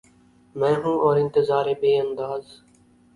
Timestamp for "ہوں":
0.75-0.97